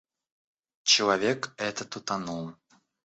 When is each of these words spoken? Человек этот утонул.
Человек 0.81 1.53
этот 1.57 1.95
утонул. 1.95 2.55